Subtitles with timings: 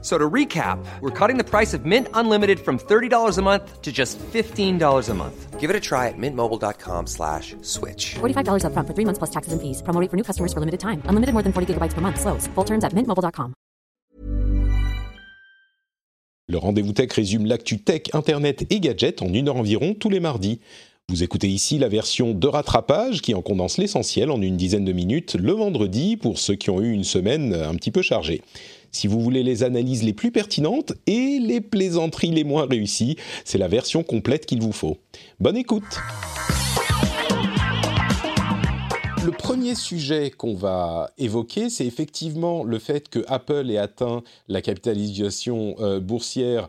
[0.00, 3.90] So to recap, we're cutting the price of Mint Unlimited from $30 a month to
[3.90, 5.58] just $15 a month.
[5.58, 8.14] Give it a try at mintmobile.com slash switch.
[8.20, 9.82] $45 upfront for three months plus taxes and fees.
[9.82, 11.02] Promo rate for new customers for limited time.
[11.08, 12.20] Unlimited more than 40 gigabytes per month.
[12.20, 12.46] Slows.
[12.54, 13.54] Full terms at mintmobile.com.
[16.50, 20.20] Le rendez-vous tech résume l'actu tech, internet et gadgets en une heure environ tous les
[20.20, 20.60] mardis.
[21.10, 24.92] Vous écoutez ici la version de rattrapage qui en condense l'essentiel en une dizaine de
[24.92, 28.40] minutes le vendredi pour ceux qui ont eu une semaine un petit peu chargée.
[28.92, 33.58] Si vous voulez les analyses les plus pertinentes et les plaisanteries les moins réussies, c'est
[33.58, 34.98] la version complète qu'il vous faut.
[35.40, 35.98] Bonne écoute
[39.28, 44.62] le premier sujet qu'on va évoquer, c'est effectivement le fait que Apple ait atteint la
[44.62, 46.66] capitalisation euh, boursière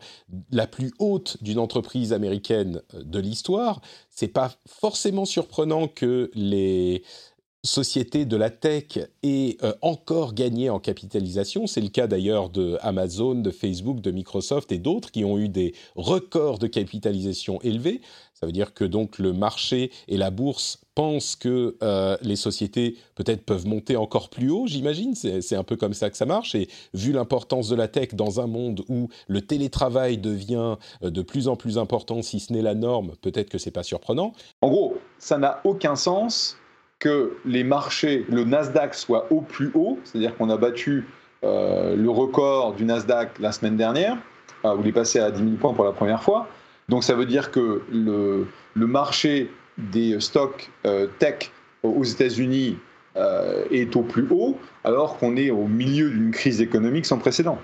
[0.52, 3.80] la plus haute d'une entreprise américaine euh, de l'histoire.
[4.10, 7.04] C'est pas forcément surprenant que les
[7.64, 11.68] sociétés de la tech aient euh, encore gagné en capitalisation.
[11.68, 15.50] C'est le cas d'ailleurs de Amazon, de Facebook, de Microsoft et d'autres qui ont eu
[15.50, 18.02] des records de capitalisation élevés.
[18.34, 22.96] Ça veut dire que donc le marché et la bourse pensent que euh, les sociétés
[23.16, 25.14] peut-être peuvent monter encore plus haut, j'imagine.
[25.16, 26.56] C'est un peu comme ça que ça marche.
[26.56, 31.22] Et vu l'importance de la tech dans un monde où le télétravail devient euh, de
[31.22, 34.32] plus en plus important, si ce n'est la norme, peut-être que c'est pas surprenant.
[34.62, 36.56] En gros, ça n'a aucun sens
[37.00, 41.06] que les marchés, le Nasdaq soit au plus haut, c'est-à-dire qu'on a battu
[41.44, 44.18] euh, le record du Nasdaq la semaine dernière,
[44.66, 46.48] où il est passé à 10 000 points pour la première fois.
[46.90, 51.52] Donc ça veut dire que le, marché des stocks euh, tech
[51.84, 52.78] aux États-Unis
[53.16, 57.60] euh, est au plus haut, alors qu'on est au milieu d'une crise économique sans précédent.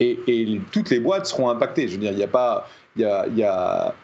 [0.00, 1.88] Et, toutes les boîtes seront impactées.
[1.88, 3.94] Je veux dire, il n'y a pas, il a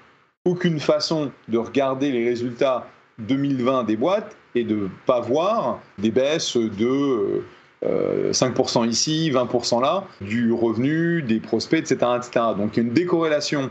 [0.45, 2.87] aucune façon de regarder les résultats
[3.21, 7.43] 2020 des boîtes et de pas voir des baisses de
[7.85, 12.47] euh, 5% ici, 20% là, du revenu, des prospects, etc., etc.
[12.57, 13.71] Donc une décorrélation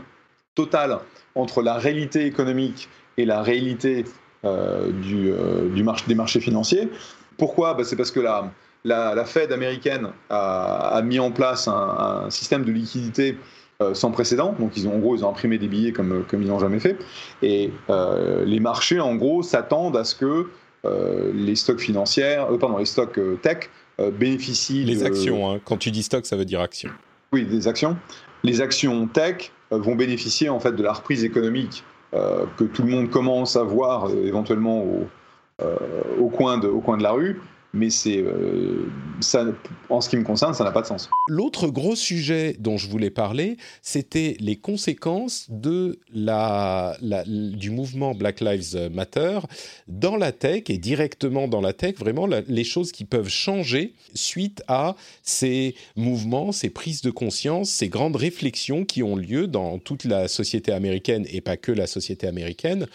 [0.54, 0.98] totale
[1.34, 4.04] entre la réalité économique et la réalité
[4.44, 6.88] euh, du, euh, du marché, des marchés financiers.
[7.38, 7.74] Pourquoi?
[7.74, 8.52] Bah, C'est parce que la,
[8.84, 13.36] la, Fed américaine a, a mis en place un, système de liquidité
[13.80, 14.54] euh, sans précédent.
[14.58, 16.78] Donc, ils ont, en gros, ils ont imprimé des billets comme, comme ils n'ont jamais
[16.78, 16.96] fait.
[17.42, 20.50] Et euh, les marchés, en gros, s'attendent à ce que euh,
[20.84, 24.84] les stocks financiers, pardon, les stocks tech bénéficient.
[24.84, 25.04] Les de...
[25.04, 25.60] actions, hein.
[25.64, 26.90] quand tu dis stock, ça veut dire action.
[27.32, 27.96] Oui, des actions.
[28.42, 31.84] Les actions tech vont bénéficier en fait de la reprise économique
[32.14, 35.08] euh, que tout le monde commence à voir euh, éventuellement au,
[35.62, 35.76] euh,
[36.20, 37.40] au, coin de, au coin de la rue
[37.74, 38.88] mais c'est euh,
[39.88, 41.10] en ce qui me concerne, ça n'a pas de sens.
[41.28, 46.96] L'autre gros sujet dont je voulais parler, c'était les conséquences de la,
[47.26, 49.40] du mouvement Black Lives Matter
[49.88, 54.62] dans la tech et directement dans la tech, vraiment les choses qui peuvent changer suite
[54.68, 60.04] à ces mouvements, ces prises de conscience, ces grandes réflexions qui ont lieu dans toute
[60.04, 62.86] la société américaine et pas que la société américaine.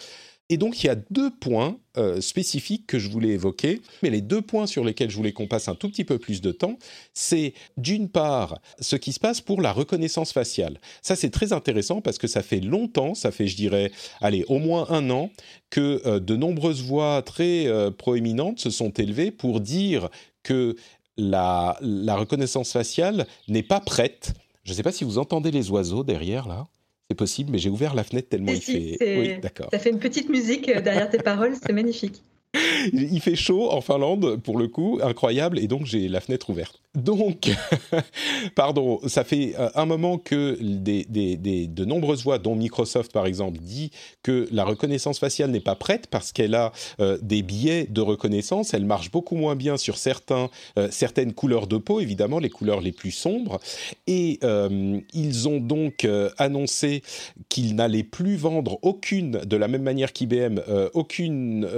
[0.50, 3.80] Et donc, il y a deux points euh, spécifiques que je voulais évoquer.
[4.02, 6.40] Mais les deux points sur lesquels je voulais qu'on passe un tout petit peu plus
[6.40, 6.76] de temps,
[7.14, 10.80] c'est d'une part ce qui se passe pour la reconnaissance faciale.
[11.02, 14.58] Ça, c'est très intéressant parce que ça fait longtemps, ça fait, je dirais, allez, au
[14.58, 15.30] moins un an,
[15.70, 20.08] que euh, de nombreuses voix très euh, proéminentes se sont élevées pour dire
[20.42, 20.74] que
[21.16, 24.34] la, la reconnaissance faciale n'est pas prête.
[24.64, 26.66] Je ne sais pas si vous entendez les oiseaux derrière, là.
[27.10, 29.18] C'est possible, mais j'ai ouvert la fenêtre tellement si, il fait.
[29.18, 29.68] Oui, d'accord.
[29.72, 32.22] Ça fait une petite musique derrière tes paroles, c'est magnifique.
[32.92, 36.80] Il fait chaud en Finlande, pour le coup, incroyable, et donc j'ai la fenêtre ouverte.
[36.96, 37.48] Donc,
[38.56, 43.92] pardon, ça fait un moment que de nombreuses voix, dont Microsoft par exemple, dit
[44.24, 48.74] que la reconnaissance faciale n'est pas prête parce qu'elle a euh, des biais de reconnaissance.
[48.74, 52.80] Elle marche beaucoup moins bien sur certains, euh, certaines couleurs de peau, évidemment, les couleurs
[52.80, 53.60] les plus sombres.
[54.08, 56.08] Et euh, ils ont donc
[56.38, 57.02] annoncé
[57.48, 60.60] qu'ils n'allaient plus vendre aucune, de la même manière qu'IBM,
[60.94, 61.68] aucune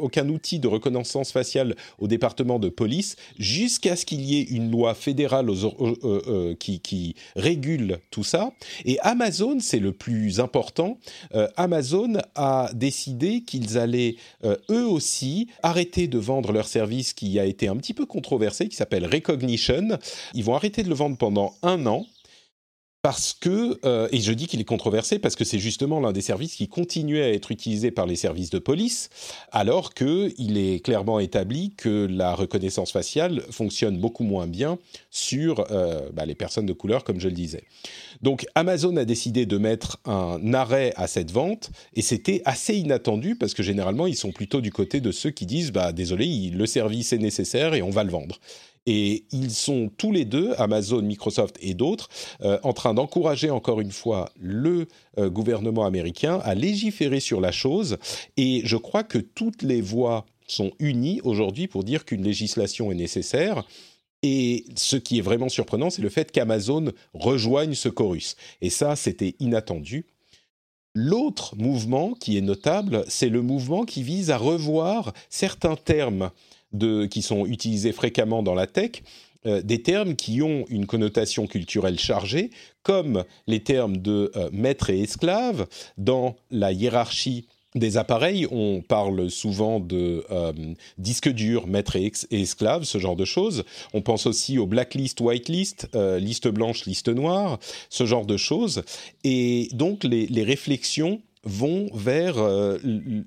[0.00, 4.70] aucun outil de reconnaissance faciale au département de police jusqu'à ce qu'il y ait une
[4.70, 8.52] loi fédérale aux, euh, euh, qui, régule tout ça.
[8.84, 10.98] Et Amazon, c'est le plus important,
[11.34, 17.38] euh, Amazon a décidé qu'ils allaient euh, eux aussi arrêter de vendre leur service qui
[17.38, 19.98] a été un petit peu controversé, qui s'appelle Recognition.
[20.34, 22.06] Ils vont arrêter de le vendre pendant un an
[23.02, 26.20] parce que, euh, et je dis qu'il est controversé parce que c'est justement l'un des
[26.20, 29.08] services qui continuait à être utilisé par les services de police,
[29.52, 34.78] alors qu'il est clairement établi que la reconnaissance faciale fonctionne beaucoup moins bien
[35.10, 37.64] sur euh, bah, les personnes de couleur, comme je le disais.
[38.20, 43.34] Donc Amazon a décidé de mettre un arrêt à cette vente, et c'était assez inattendu
[43.34, 46.66] parce que généralement ils sont plutôt du côté de ceux qui disent, bah désolé, le
[46.66, 48.38] service est nécessaire et on va le vendre.
[48.86, 52.08] Et ils sont tous les deux, Amazon, Microsoft et d'autres,
[52.40, 54.86] euh, en train d'encourager encore une fois le
[55.18, 57.98] euh, gouvernement américain à légiférer sur la chose.
[58.36, 62.96] Et je crois que toutes les voix sont unies aujourd'hui pour dire qu'une législation est
[62.96, 63.64] nécessaire.
[64.22, 68.36] Et ce qui est vraiment surprenant, c'est le fait qu'Amazon rejoigne ce chorus.
[68.60, 70.06] Et ça, c'était inattendu.
[70.94, 76.30] L'autre mouvement qui est notable, c'est le mouvement qui vise à revoir certains termes
[77.10, 79.02] qui sont utilisés fréquemment dans la tech,
[79.46, 82.50] euh, des termes qui ont une connotation culturelle chargée,
[82.82, 85.66] comme les termes de euh, maître et esclave.
[85.96, 90.52] Dans la hiérarchie des appareils, on parle souvent de euh,
[90.98, 93.64] disque dur, maître et, esclave, ce genre de choses.
[93.94, 95.88] On pense aussi au blacklist, whitelist,
[96.18, 97.58] liste blanche, liste noire,
[97.88, 98.82] ce genre de choses.
[99.24, 102.78] Et donc les réflexions vont vers euh,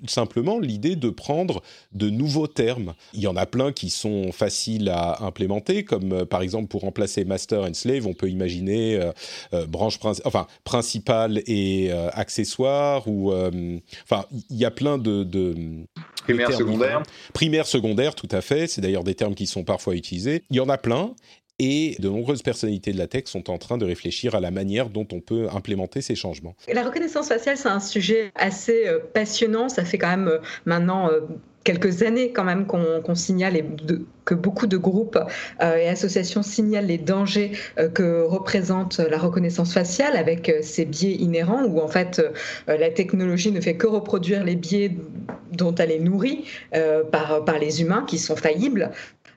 [0.06, 1.62] simplement l'idée de prendre
[1.92, 2.94] de nouveaux termes.
[3.12, 6.82] Il y en a plein qui sont faciles à implémenter, comme euh, par exemple pour
[6.82, 9.00] remplacer master and slave, on peut imaginer
[9.52, 15.54] euh, branche enfin principale et accessoire ou enfin il y a plein de, de
[16.22, 17.02] primaire secondaire.
[17.32, 18.66] Primaire secondaire, tout à fait.
[18.66, 20.44] C'est d'ailleurs des termes qui sont parfois utilisés.
[20.50, 21.14] Il y en a plein
[21.58, 24.90] et de nombreuses personnalités de la tech sont en train de réfléchir à la manière
[24.90, 26.56] dont on peut implémenter ces changements.
[26.72, 29.68] La reconnaissance faciale, c'est un sujet assez euh, passionnant.
[29.68, 31.20] Ça fait quand même euh, maintenant euh,
[31.62, 33.64] quelques années quand même qu'on signale et
[34.26, 35.18] que beaucoup de groupes
[35.62, 37.52] et associations signalent les dangers
[37.94, 42.20] que représente la reconnaissance faciale avec ses biais inhérents où en fait
[42.66, 44.94] la technologie ne fait que reproduire les biais
[45.52, 46.44] dont elle est nourrie
[47.10, 48.90] par, par les humains qui sont faillibles.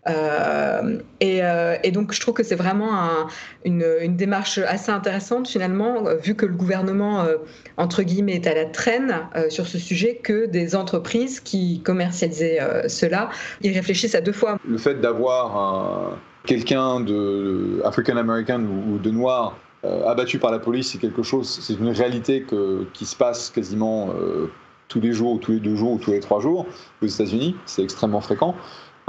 [0.09, 3.27] Euh, euh, et, donc, je trouve que c'est vraiment
[3.65, 7.25] une, démarche assez intéressante, finalement, euh, vu que le gouvernement,
[7.77, 13.29] entre guillemets, est à la traîne sur ce sujet, que des entreprises qui commercialisaient cela
[13.61, 14.57] y réfléchissent à deux fois.
[14.67, 20.97] Le fait d'avoir quelqu'un de African American ou de noir abattu par la police, c'est
[20.97, 22.45] quelque chose, c'est une réalité
[22.93, 24.13] qui se passe quasiment
[24.87, 26.65] tous les jours, ou tous les deux jours, ou tous les trois jours
[27.01, 27.55] aux États-Unis.
[27.65, 28.55] C'est extrêmement fréquent.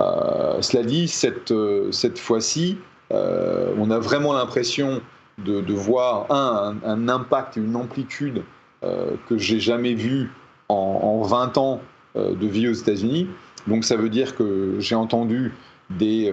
[0.00, 2.78] Euh, cela dit, cette, euh, cette fois-ci,
[3.12, 5.00] euh, on a vraiment l'impression
[5.38, 8.42] de, voir un, un, impact et une amplitude
[8.82, 10.30] que j'ai jamais vu
[10.68, 11.80] en, en, 20 ans
[12.16, 13.28] de vie aux États-Unis.
[13.68, 15.52] Donc ça veut dire que j'ai entendu
[15.90, 16.32] des,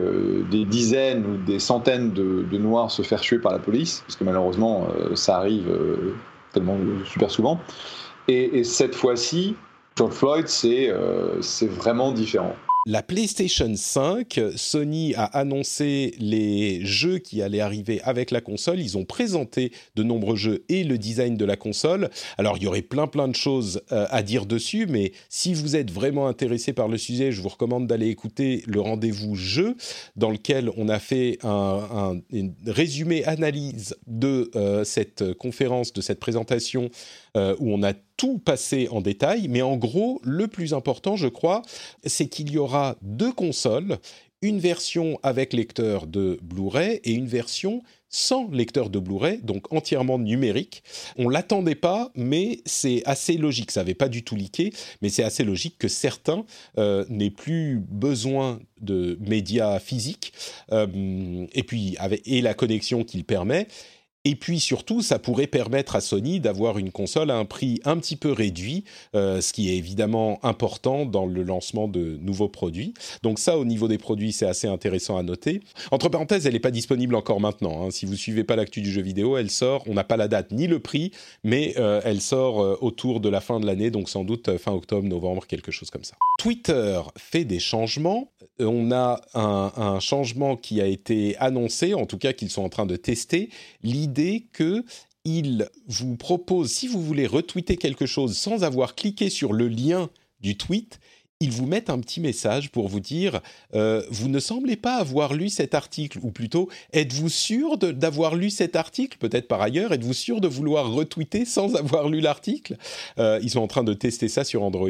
[0.49, 4.23] des, dizaines ou des centaines de, Noirs se faire tuer par la police, parce que
[4.23, 5.67] malheureusement ça arrive
[6.51, 7.59] tellement super souvent.
[8.27, 9.55] Et, et cette fois-ci,
[9.95, 10.91] George Floyd, c'est
[11.67, 12.55] vraiment différent
[12.87, 18.79] la PlayStation 5, Sony a annoncé les jeux qui allaient arriver avec la console.
[18.79, 22.11] Ils ont présenté de nombreux jeux et le design de la console.
[22.37, 25.75] Alors, il y aurait plein plein de choses euh, à dire dessus, mais si vous
[25.75, 29.75] êtes vraiment intéressé par le sujet, je vous recommande d'aller écouter le rendez-vous jeu,
[30.15, 32.21] dans lequel on a fait un,
[32.67, 36.91] résumé analyse de euh, cette conférence, de cette présentation,
[37.35, 41.27] euh, où on a tout passé en détail, mais en gros, le plus important, je
[41.27, 41.61] crois,
[42.05, 43.97] c'est qu'il y aura deux consoles,
[44.41, 50.17] une version avec lecteur de Blu-ray et une version sans lecteur de Blu-ray, donc entièrement
[50.17, 50.83] numérique.
[51.17, 53.71] On l'attendait pas, mais c'est assez logique.
[53.71, 56.45] Ça n'avait pas du tout leaké, mais c'est assez logique que certains
[56.77, 60.31] euh, n'aient plus besoin de médias physiques
[60.71, 63.67] euh, et puis avec et la connexion qu'il permet
[64.25, 67.97] et puis surtout, ça pourrait permettre à Sony d'avoir une console à un prix un
[67.97, 68.83] petit peu réduit,
[69.15, 72.95] euh, ce qui est évidemment important dans le lancement de nouveaux produits.
[73.21, 75.61] Donc ça, au niveau des produits, c'est assez intéressant à noter.
[75.91, 77.85] Entre parenthèses, elle n'est pas disponible encore maintenant.
[77.85, 77.91] Hein.
[77.91, 79.83] Si vous suivez pas l'actu du jeu vidéo, elle sort.
[79.85, 81.11] On n'a pas la date ni le prix,
[81.43, 84.71] mais euh, elle sort euh, autour de la fin de l'année, donc sans doute fin
[84.71, 86.15] octobre, novembre, quelque chose comme ça.
[86.39, 88.31] Twitter fait des changements.
[88.59, 92.85] On a un, changement qui a été annoncé, en tout cas qu'ils sont en train
[92.85, 93.49] de tester.
[93.81, 94.83] L'idée que
[95.23, 100.09] il vous propose, si vous voulez retweeter quelque chose sans avoir cliqué sur le lien
[100.39, 100.99] du tweet,
[101.41, 103.41] ils vous mettent un petit message pour vous dire
[103.73, 108.49] euh, vous ne semblez pas avoir lu cet article ou plutôt êtes-vous sûr d'avoir lu
[108.49, 109.17] cet article?
[109.17, 112.77] Peut-être par ailleurs êtes-vous sûr de vouloir retweeter sans avoir lu l'article?
[113.19, 114.89] Euh, ils sont en train de tester ça sur Android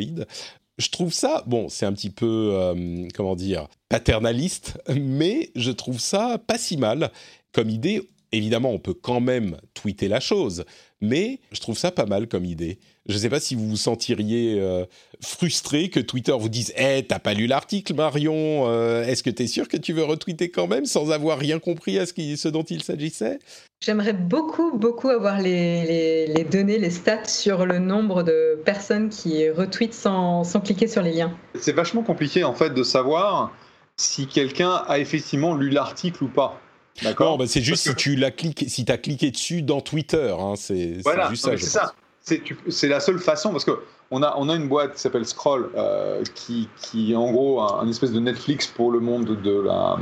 [0.77, 5.99] je trouve ça bon c'est un petit peu euh, comment dire paternaliste mais je trouve
[5.99, 7.11] ça pas si mal
[7.51, 10.65] comme idée Évidemment, on peut quand même tweeter la chose,
[10.99, 12.79] mais je trouve ça pas mal comme idée.
[13.07, 14.83] Je ne sais pas si vous vous sentiriez euh,
[15.21, 19.43] frustré que Twitter vous dise Eh, t'as pas lu l'article, Marion euh, Est-ce que tu
[19.43, 22.35] es sûr que tu veux retweeter quand même sans avoir rien compris à ce, qui,
[22.35, 23.37] ce dont il s'agissait?
[23.79, 29.51] J'aimerais beaucoup, beaucoup avoir les, les, données, les stats sur le nombre de personnes qui
[29.51, 31.37] retweetent sans, sans cliquer sur les liens.
[31.59, 33.53] C'est vachement compliqué en fait de savoir
[33.97, 36.59] si quelqu'un a effectivement lu l'article ou pas.
[37.03, 37.37] D'accord?
[37.37, 40.33] Bah c'est juste si tu l'as cliqué, si as cliqué dessus dans Twitter.
[40.39, 41.51] Hein, c'est voilà, juste ça.
[41.57, 41.93] C'est ça
[42.25, 43.79] c'est la seule façon parce que
[44.11, 47.61] on a, on a une boîte qui s'appelle Scroll euh, qui, qui est en gros
[47.61, 49.97] un, espèce de Netflix pour le monde de la,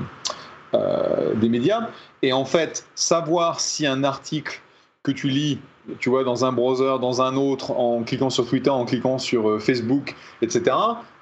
[0.73, 1.87] euh, des médias.
[2.21, 4.61] Et en fait, savoir si un article
[5.03, 5.59] que tu lis,
[5.99, 9.49] tu vois, dans un browser, dans un autre, en cliquant sur Twitter, en cliquant sur
[9.49, 10.75] euh, Facebook, etc.,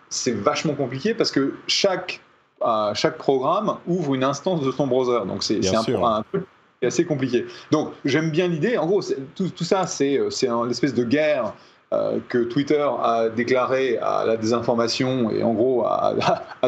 [0.10, 2.20] c'est vachement compliqué parce que chaque,
[2.94, 5.26] chaque programme ouvre une instance de son browser.
[5.26, 6.46] Donc c'est un, un truc
[6.88, 7.46] assez compliqué.
[7.72, 8.78] Donc j'aime bien l'idée.
[8.78, 9.02] En gros,
[9.36, 10.20] tout, ça, c'est
[10.68, 11.54] l'espèce de guerre
[11.94, 16.16] euh, que Twitter a déclarée à la désinformation et en gros à,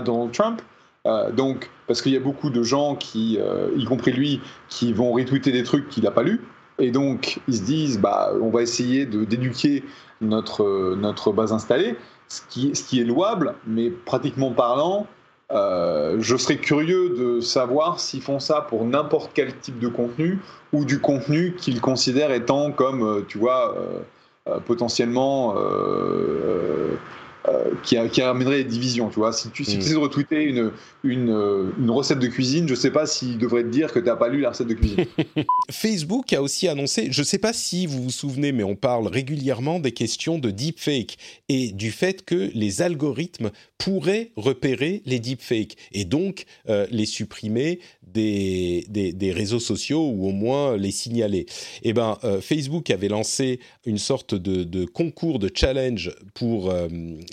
[0.02, 0.62] Donald Trump.
[1.06, 4.92] Euh, donc, parce qu'il y a beaucoup de gens qui, euh, y compris lui, qui
[4.94, 6.42] vont retweeter des trucs qu'il n'a pas lus.
[6.80, 9.84] Et donc, ils se disent, bah, on va essayer d'éduquer
[10.22, 11.96] notre, notre base installée,
[12.28, 15.08] ce qui est louable, mais pratiquement parlant,
[15.54, 20.40] euh, je serais curieux de savoir s'ils font ça pour n'importe quel type de contenu
[20.72, 25.56] ou du contenu qu'ils considèrent étant comme, euh, tu vois, euh, potentiellement
[27.50, 29.10] euh, qui, qui, amènerait des divisions.
[29.10, 29.96] Tu vois, si tu, si tu essaies mm.
[29.96, 30.72] de retweeter une,
[31.04, 34.06] une, une, recette de cuisine, je ne sais pas s'il devrait te dire que tu
[34.06, 35.06] n'as pas lu la recette de cuisine.
[35.70, 39.08] Facebook a aussi annoncé, je ne sais pas si vous vous souvenez, mais on parle
[39.08, 41.18] régulièrement des questions de deepfake
[41.50, 47.80] et du fait que les algorithmes pourraient repérer les deepfakes et donc euh, les supprimer
[48.08, 51.46] des, des, des, réseaux sociaux ou au moins les signaler.
[51.82, 56.72] Eh ben, euh, Facebook avait lancé une sorte de, de concours de challenge pour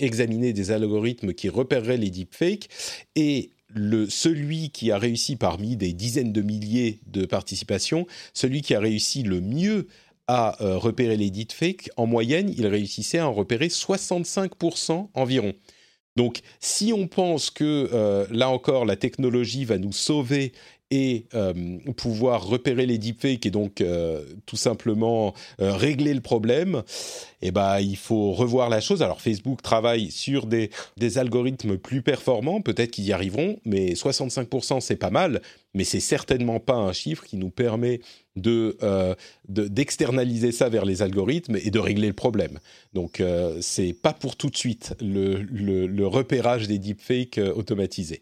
[0.03, 2.67] examiner des algorithmes qui repéreraient les deepfakes
[3.15, 8.75] et le, celui qui a réussi parmi des dizaines de milliers de participations, celui qui
[8.75, 9.87] a réussi le mieux
[10.27, 15.53] à euh, repérer les deepfakes, en moyenne, il réussissait à en repérer 65% environ.
[16.15, 20.51] Donc, si on pense que euh, là encore la technologie va nous sauver
[20.91, 21.53] et euh,
[21.95, 26.83] pouvoir repérer les deepfakes et donc euh, tout simplement euh, régler le problème,
[27.41, 29.01] eh ben, il faut revoir la chose.
[29.01, 34.81] Alors Facebook travaille sur des, des algorithmes plus performants, peut-être qu'ils y arriveront, mais 65%
[34.81, 35.41] c'est pas mal,
[35.73, 38.01] mais c'est certainement pas un chiffre qui nous permet
[38.37, 38.77] de
[39.49, 42.59] d'externaliser ça vers les algorithmes et de régler le problème.
[42.93, 43.21] Donc
[43.59, 48.21] c'est pas pour tout de suite le, le, le repérage des deepfakes automatisés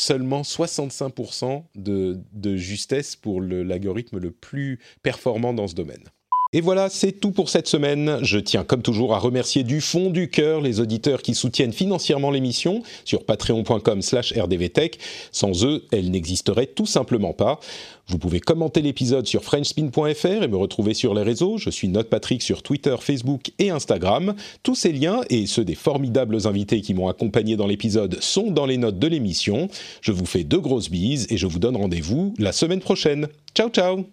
[0.00, 6.04] seulement 65% de, de, justesse pour l'algorithme le, plus performant dans ce domaine.
[6.52, 8.18] Et voilà, c'est tout pour cette semaine.
[8.22, 12.32] Je tiens comme toujours à remercier du fond du cœur les auditeurs qui soutiennent financièrement
[12.32, 14.98] l'émission sur patreon.com slash rdvtech.
[15.30, 17.60] Sans eux, elle n'existerait tout simplement pas.
[18.08, 21.56] Vous pouvez commenter l'épisode sur frenchspin.fr et me retrouver sur les réseaux.
[21.56, 24.34] Je suis Note Patrick sur Twitter, Facebook et Instagram.
[24.64, 28.66] Tous ces liens et ceux des formidables invités qui m'ont accompagné dans l'épisode sont dans
[28.66, 29.68] les notes de l'émission.
[30.00, 33.28] Je vous fais de grosses bises et je vous donne rendez-vous la semaine prochaine.
[33.54, 34.04] Ciao ciao